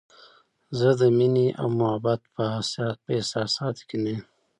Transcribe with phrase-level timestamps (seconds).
[0.77, 2.43] زه د مینې او محبت په
[3.67, 4.23] احساساتو کې نه یم.